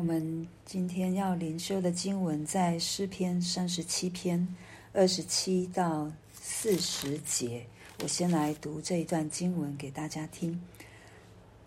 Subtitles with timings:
[0.00, 4.48] 我们今天要灵修的经文在诗篇三十七篇
[4.94, 7.66] 二十七到四十节。
[8.02, 10.58] 我先来读这一段经文给大家听。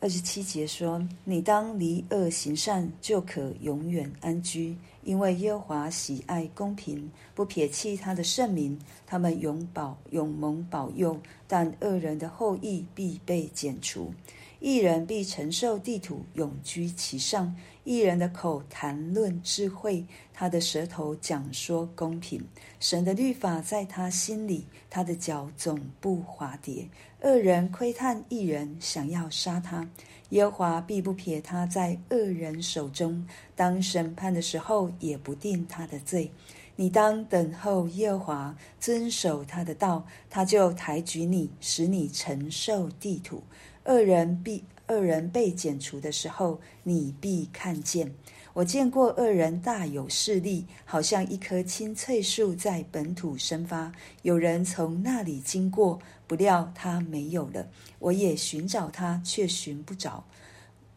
[0.00, 8.78] 二十七节说：“你当离恶行善，就可永远安居，因为耶和华喜爱公平，不撇弃他的圣名。
[9.06, 14.12] 他们永保永蒙保佑，但恶人的后裔必被剪除。”
[14.60, 17.52] 一人必承受地土，永居其上。
[17.82, 22.40] 一人的口谈论智慧，他的舌头讲说公平。
[22.78, 26.88] 神的律法在他心里，他的脚总不滑跌。
[27.22, 29.84] 恶人窥探一人，想要杀他，
[30.32, 33.26] 耶和华必不撇他在恶人手中。
[33.54, 36.30] 当审判的时候，也不定他的罪。
[36.76, 43.42] 你当等候耶和华，遵守他的道，他就抬举你，使你承受地土。
[43.84, 48.14] 恶人必恶人被剪除的时候，你必看见。
[48.54, 53.92] 我见过恶人大有势力，好像一棵青翠树在本土生发。
[54.20, 57.68] 有人从那里经过，不料他没有了。
[57.98, 60.24] 我也寻找他，却寻不着。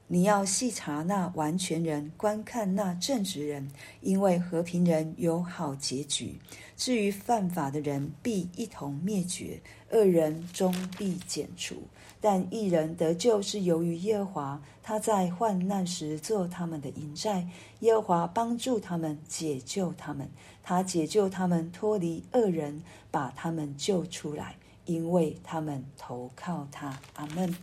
[0.07, 6.39] 你要细查那完全人，观看那正直人，因为和平人有好结局。
[6.77, 11.81] 至于犯法的人，必一同灭绝；恶人终必剪除。
[12.21, 17.47] 但一人得救是由于耶和华，他在患难时做他们的营寨。
[17.79, 20.29] 耶和华帮助他们，解救他们，
[20.61, 26.99] 他解救他们脱离恶人，把他们救出来，因为他们投靠他。
[27.15, 27.55] 阿门。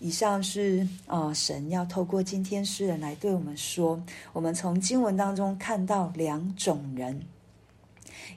[0.00, 4.00] 以上是啊、呃，神要透过今天诗人来对我们说，
[4.32, 7.20] 我们从经文当中看到两种人，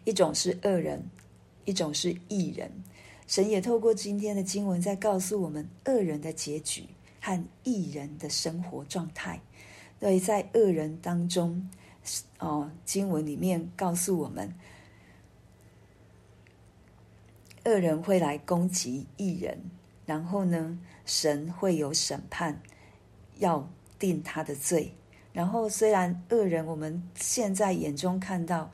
[0.04, 1.04] 一种是恶人，
[1.66, 2.72] 一种是义人。
[3.28, 6.84] 神也透过今天的经文，在告诉我们恶人的结局
[7.22, 9.40] 和义人的生活状态。
[10.00, 11.70] 对，在恶人当中，
[12.40, 14.52] 哦，经文里面告诉我们，
[17.66, 19.58] 恶人会来攻击义人，
[20.06, 22.62] 然后呢，神会有审判，
[23.38, 23.68] 要
[23.98, 24.94] 定他的罪。
[25.34, 28.72] 然后，虽然恶人，我们现在眼中看到。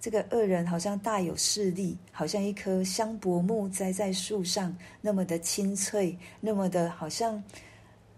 [0.00, 7.42] 这个恶人好像大有势力，好像一棵香柏木栽在树上，那么的青翠，那么的好像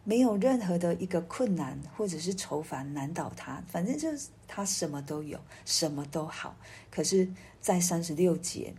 [0.04, 6.54] 没有任何的一个困难或者是愁烦难倒他，反正就是他什么都有，什么都好。
[6.90, 7.26] 可是，
[7.62, 8.74] 在三十六节，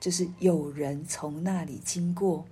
[0.00, 2.46] 就是有人从那里经过，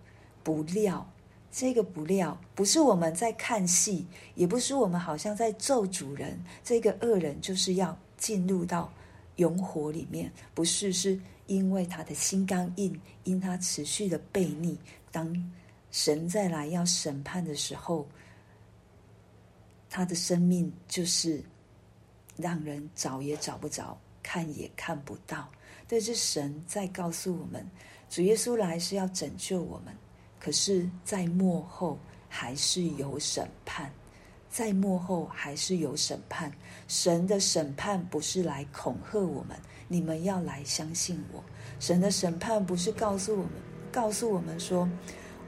[0.44, 1.04] 不料
[1.50, 4.06] 这个不料不是我们在看戏，
[4.36, 8.92] 也不是我们好像在咒主人，这个恶人就是要进入到。
[9.38, 14.78] 永火里面，不是，是因为他的心刚硬，因他持续的悖逆。
[15.10, 15.52] 当
[15.90, 18.06] 神再来要审判的时候，
[19.90, 21.42] 他的生命就是
[22.36, 25.50] 让人找也找不着，看也看不到。
[25.88, 27.68] 但是神在告诉我们，
[28.08, 29.92] 主耶稣来是要拯救我们，
[30.44, 33.90] 可是，在幕后还是有审判。
[34.50, 36.52] 在幕后还是有审判，
[36.86, 39.56] 神的审判不是来恐吓我们，
[39.88, 41.42] 你们要来相信我。
[41.80, 43.52] 神的审判不是告诉我们，
[43.90, 44.86] 告诉我们说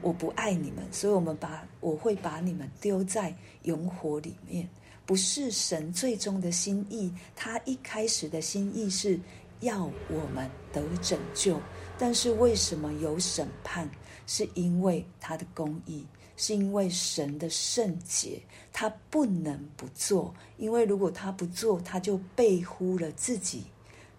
[0.01, 3.31] 我不爱你们，所以我们把我会把你们丢在
[3.61, 4.67] 永火里面。
[5.05, 9.19] 不是神最终的心意，他一开始的心意是
[9.59, 11.61] 要我们得拯救，
[11.99, 13.87] 但是为什么有审判？
[14.27, 16.05] 是因为他的公义。
[16.39, 18.39] 是因为神的圣洁，
[18.71, 20.31] 他不能不做。
[20.57, 23.63] 因为如果他不做，他就背乎了自己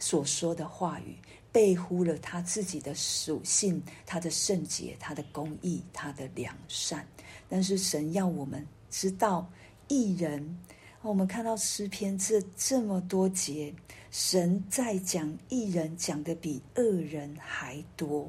[0.01, 1.17] 所说的话语，
[1.53, 7.07] 背乎了他自己的属性，他的圣洁，他的公义，他的良善。
[7.49, 9.49] 但是神要我们知道，
[9.87, 10.59] 义人，
[11.03, 13.73] 我们看到诗篇这这么多节，
[14.11, 18.29] 神在讲义人，讲的比恶人还多，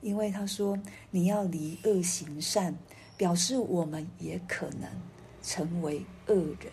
[0.00, 0.78] 因为他说
[1.10, 2.76] 你要离恶行善。
[3.18, 4.88] 表示我们也可能
[5.42, 6.70] 成为恶人，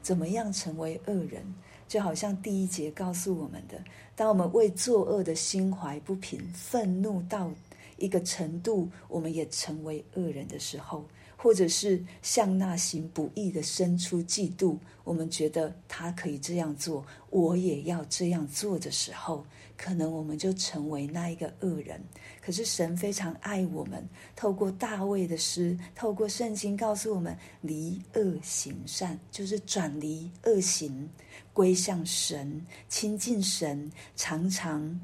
[0.00, 1.42] 怎么样成为恶人？
[1.88, 3.82] 就好像第一节告诉我们的：
[4.14, 7.50] 当我们为作恶的心怀不平、愤怒到
[7.96, 11.04] 一个程度，我们也成为恶人的时候，
[11.42, 19.46] 或者是向那行不义的生出嫉妒，我们觉得他可以这样做，我也要这样做的时候。
[19.74, 21.98] 可能我们就成为那一个恶人，
[22.42, 24.06] 可是神非常爱我们，
[24.36, 31.08] 透过大卫的诗，透过圣经告诉我们，离恶行善，就是转离恶行，
[31.54, 35.00] 归向神，亲近神，常常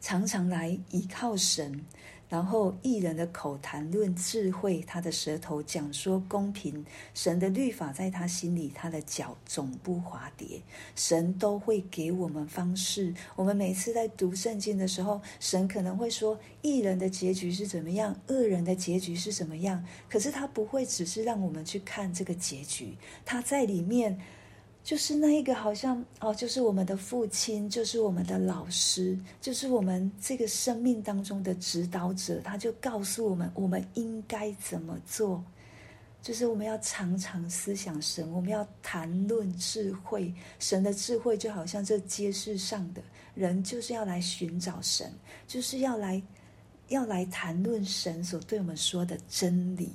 [0.00, 1.86] 常常来依靠神，
[2.32, 6.82] 然后义人的口谈论智慧，他的舌头讲说公平。
[7.12, 10.62] 神的律法在他心里，他的脚总不滑跌。
[10.96, 13.12] 神都会给我们方式。
[13.36, 19.84] 我们每次在读圣经的时候，神可能会说义人的结局是怎么样，恶人的结局是怎么样。
[20.08, 22.96] 可是他不会只是让我们去看这个结局，
[23.26, 24.18] 他在里面。
[24.84, 32.40] 就是那一个，好像哦，就是我们的父亲，就是我们的老师，就是我们这个生命当中的指导者。
[32.42, 35.42] 他就告诉我们，我们应该怎么做。
[36.20, 40.34] 就是我们要常常思想神，我们要谈论智慧。
[40.58, 43.00] 神的智慧就好像这街市上的
[43.36, 45.12] 人，就是要来寻找神，
[45.46, 46.20] 就是要来
[46.88, 49.92] 要来谈论神所对我们说的真理。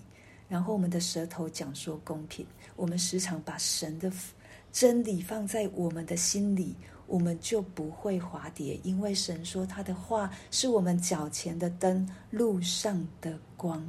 [0.48, 2.46] 然后我们的舌头讲说公平，
[2.78, 4.10] 我们时常把神的。
[4.72, 6.76] 真理放在我们的心里，
[7.08, 13.84] 我们就不会滑跌，因为神说他的话是我们脚前的灯，路上的光。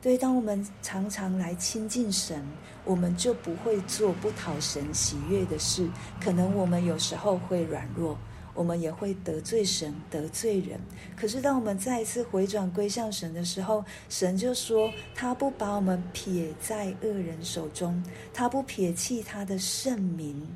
[0.00, 2.40] 对，当我们常常来亲近神，
[2.84, 5.88] 我们就不会做不讨神喜悦的事。
[6.20, 8.16] 可能我们有时候会软弱。
[8.56, 10.80] 我们也会得罪神、得罪人。
[11.14, 20.48] 可是，当我们再一次回转归向神的时候，神就说：“他不把我们撇在恶人手中，他不撇弃他的圣名，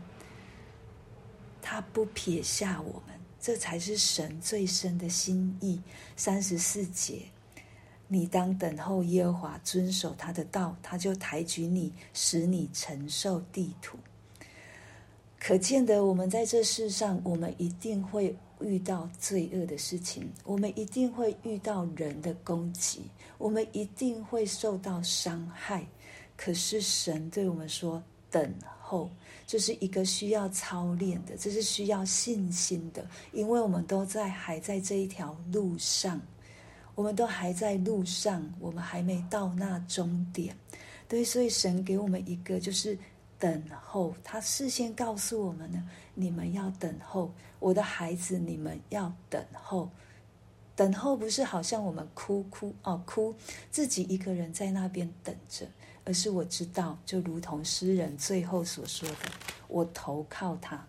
[1.63, 5.81] 他不撇下我们。”这才是神最深的心意。
[6.15, 7.23] 三十四节，
[8.07, 13.99] 你当等候耶和华，遵守他的道，他就抬举你，使你承受地土。
[15.43, 23.01] 可见得，我们在这世上，我们一定会遇到罪恶的事情，我们一定会遇到人的攻击，
[23.39, 25.87] 我们一定会受到伤害。
[26.37, 29.09] 可是神对我们说：“等候，
[29.47, 36.21] 这是一个需要操练的，这是需要信心的，因为我们都在还在这一条路上，
[36.95, 40.55] 我们都还在路上，我们还没到那终点。
[41.09, 42.97] 对，所以神给我们一个就是。”
[43.41, 49.91] 等候，他事先告诉我们呢，你们要等候，我的孩子，你们要等候。
[50.77, 53.35] 等候不是好像我们哭哭哦哭，
[53.71, 55.67] 自己一个人在那边等着，
[56.05, 59.17] 而是我知道，就如同诗人最后所说的，
[59.69, 60.87] 我投靠他，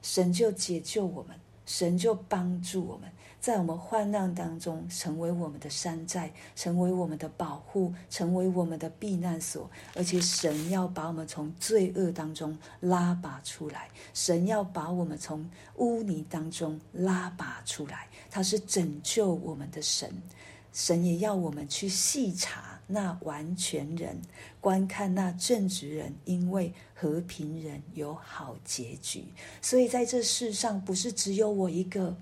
[0.00, 1.38] 神就解救我们，
[1.68, 3.06] 神就帮助我们。
[3.38, 9.70] 在我们患难当中，成为我们的山寨，成为我们的保护，成为我们的避难所。
[9.94, 18.08] 而且，神要把我们从罪恶当中拉拔出来，神要把我们从污泥当中拉拔出来。
[18.30, 20.10] 他是拯救我们的神，
[20.72, 24.20] 神也要我们去细查那完全人，
[24.60, 29.26] 观看那正直人，因为和平人有好结局。
[29.62, 32.16] 所以，在这世上，不是只有我一个。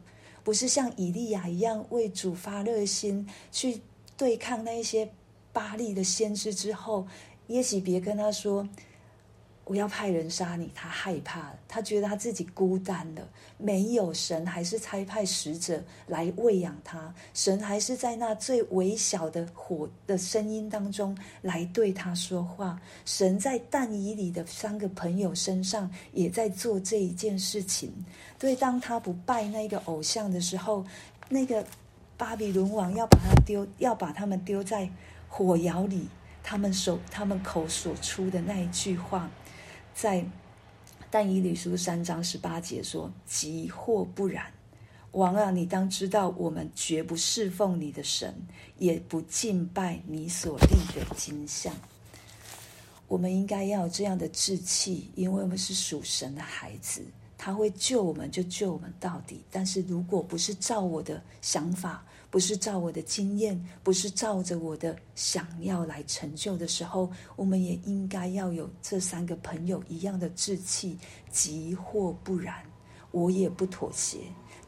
[0.45, 3.81] 不是像以利亚一样为主发热心去
[4.17, 5.09] 对抗那一些
[5.53, 7.07] 巴利的先知之后，
[7.47, 8.69] 耶洗别跟他说。
[9.67, 13.29] 我要派人杀你，他害怕了，他觉得他自己孤单了，
[13.59, 27.93] 没有神，还是差派使者来喂养他，神还是在那最微小的火的声音当中来对他说话，神在但以里的三个朋友身上也在做这一件事情。
[28.39, 30.87] 对，当他不拜那个偶像的时候，
[31.29, 31.67] 那个
[32.17, 34.89] 巴比伦王要把他丢，要把他们丢在
[35.29, 36.07] 火窑里，
[36.41, 39.29] 他们手他们口所出的那一句话。
[39.97, 40.23] 在
[41.11, 44.53] 但以理书三章十八节说：“即或不然，
[45.13, 48.35] 王啊，你当知道，我们绝不侍奉你的神，
[48.77, 51.75] 也不敬拜你所立的金像。
[53.09, 57.03] 我们应该要有这样的志气，因为我们是属神的孩子，
[57.39, 59.43] 他会救我们，就救我们到底。
[59.51, 62.05] 但是如果不是照我的想法，
[62.37, 70.99] 不是照我的经验，不是照着我的想要来成就的时候，我们也应该要有这三个朋友一样的志气。
[71.31, 72.63] 即或不然，
[73.11, 74.19] 我也不妥协；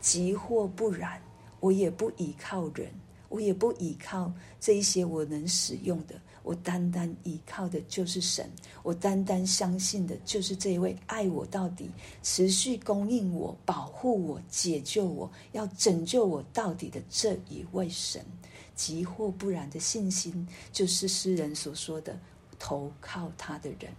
[0.00, 1.20] 即或不然，
[1.60, 2.90] 我也不依靠人，
[3.28, 6.18] 我也不依靠这一些我能使用的。
[6.48, 8.50] 我单单依靠的就是神，
[8.82, 11.90] 我单单相信的就是这一位爱我到底、
[12.22, 18.24] 持续供应我、保护我、解救我、要拯救我到底的这一位神。
[18.74, 22.18] 即或不然的信心，就是诗人所说的
[22.58, 23.92] 投靠他的人。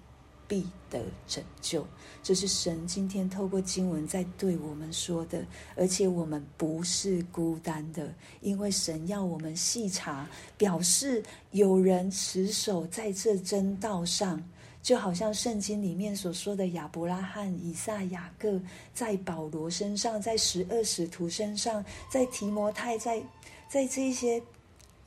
[0.49, 1.87] 必得拯救，
[2.23, 10.27] 这是神今天透过经文在对我们说的，而且我们不是孤单的，因为神要我们细查，
[10.57, 14.43] 表示有人持守在这真道上，
[14.81, 18.59] 就好像圣经里面所说的亚伯拉罕、以撒、雅各，
[18.91, 23.21] 在保罗身上，在十二使徒身上，在提摩太，在
[23.69, 24.41] 在这些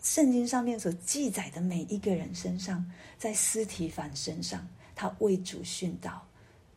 [0.00, 2.84] 圣经上面所记载的每一个人身上，
[3.18, 6.26] 在斯提凡身上，他为主殉道，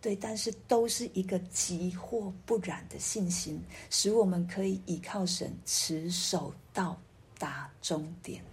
[0.01, 6.99] 对，但是都是一个急或不染的信心，使我们可以依靠神，持守到
[7.37, 8.43] 达终点。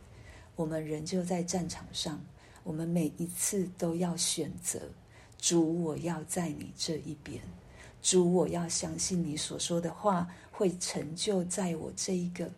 [0.57, 2.21] 我们仍旧在战场上，
[2.63, 4.81] 我们每一次都要选择
[5.39, 7.41] 主，我要在你这一边。
[8.03, 12.51] 主，我要相信你所说的话会成就在我这一个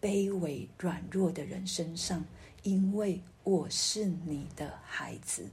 [0.00, 2.24] 卑微软弱的人身上，
[2.62, 5.44] 因为我是你的孩子。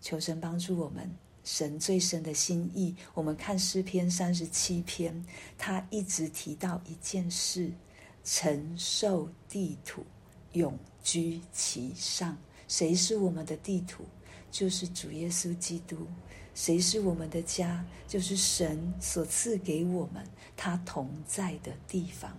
[0.00, 1.10] 求神帮助我们，
[1.44, 2.94] 神最深的心意。
[3.14, 5.24] 我们看诗篇三十七篇，
[5.58, 7.70] 他一直提到一件事：
[8.24, 10.04] 承受地土，
[10.52, 12.36] 永居其上。
[12.66, 14.04] 谁是我们的地土？
[14.50, 16.06] 就是主耶稣基督。
[16.54, 17.84] 谁是我们的家？
[18.08, 20.26] 就是神所赐给我们
[20.56, 22.36] 他同在的地方，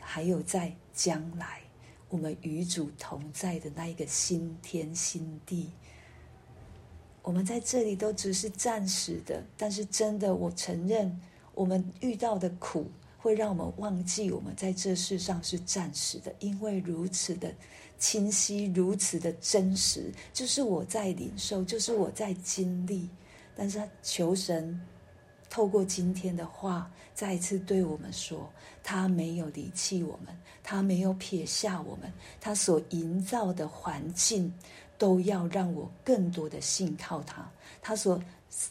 [0.00, 1.60] 还有在将来
[2.08, 5.70] 我们与主同在的那一个新天新地。
[7.24, 11.18] 我们在这里都只是暂时的，但是真的，我承认
[11.54, 17.50] 我们遇到的苦会让我们忘记我们在这世上是暂时的，因为如此的
[17.98, 23.08] 清晰，如此的真实，就是我在领受，就是我在经历。
[23.56, 24.78] 但是求神
[25.48, 28.52] 透过今天的话，再一次对我们说：
[28.82, 34.52] 他没有离弃我们，他没有撇下我们，他所营造的环境
[34.98, 37.50] 都要让我更多的信靠他。
[37.82, 38.20] 他所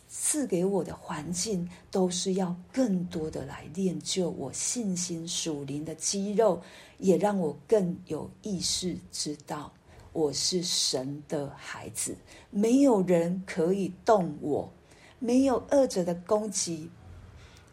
[0.08, 6.62] 赐给我的环境，都是要更多的来练就我信心属灵的肌肉，
[6.98, 9.72] 也让我更有意识知道。
[10.14, 12.16] 我是神的孩子，
[12.52, 14.72] 没有人可以动我，
[15.20, 16.90] 没有恶者的攻击，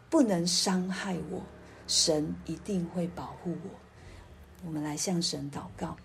[0.09, 1.41] 不能伤害我。
[1.87, 3.69] 神一定会保护我。
[4.65, 5.95] 我们来向神祷告。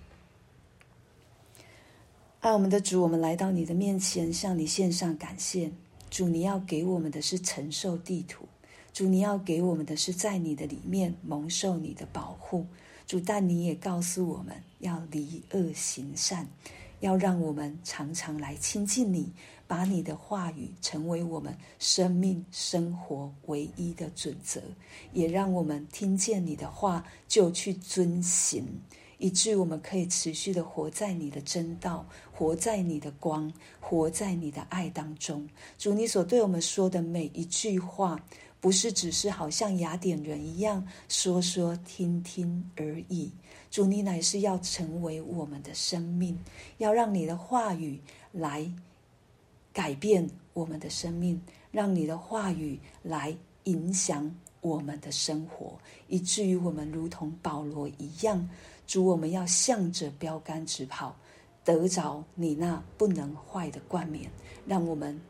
[2.47, 5.69] 爱我们的主，我们来到你的面前，向你献上感谢。
[6.09, 8.45] 主，你要给我们的是承受地图，
[8.93, 12.65] 主，你要给我们的是在你的里面蒙受你的保护。
[13.05, 16.47] 主，但你也告诉我们要离恶行善，
[17.01, 19.33] 要让我们常常来亲近你，
[19.67, 24.63] 把你的话语成为我们生命生活唯一的准则，
[25.13, 28.65] 也让我们听见你的话就去遵行，
[29.19, 35.49] 以致我们可以持续的活在你的真道，活在你的光，活在你的爱当中。
[35.79, 38.21] 主，你所对我们说的每一句话。
[38.59, 43.31] 不是只是好像雅典人一样说说听听而已。
[43.71, 46.37] 主，你乃是要成为我们的生命，
[46.79, 48.01] 要让你的话语
[48.33, 48.69] 来
[49.73, 58.49] 改变我们的生命，让你的话语来影响我们的生活，以至于我们如同保罗一样。
[58.87, 61.15] 主，我们要向着标杆直跑，
[61.65, 64.31] 得着你那不能坏的冠冕，
[64.67, 65.21] 让我们。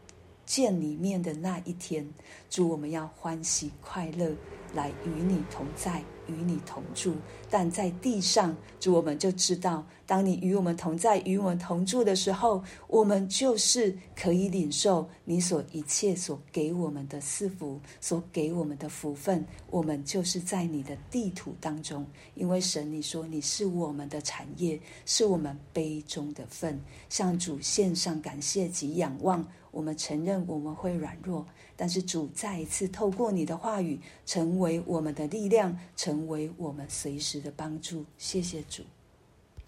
[0.47, 2.09] 见里面的那一天，
[2.49, 4.33] 主，我们要欢喜快乐，
[4.73, 7.17] 来与你同在，与你同住。
[7.51, 19.45] 但在地上，主，我们就知道，当你与我们同在，与我们同住的时候，我们就是可以领受你所一切所给我们的赐福，所给我们的福分。
[19.69, 26.81] 我们就是在你的地土当中，因为神，你说你是我们的产业，是我们杯中的分。
[27.09, 29.45] 向主献上感谢及仰望。
[29.77, 38.03] 我们承认我们会软弱，但是主再一次透过你的话语，成为我们的力量，成为我们随时的帮助。
[38.17, 38.83] 谢谢主。